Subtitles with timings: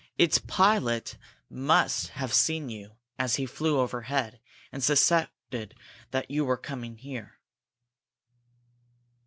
[0.17, 1.15] Its pilot
[1.47, 4.39] must have seen you as he flew overhead,
[4.71, 5.75] and suspected
[6.09, 7.37] that you were coming here."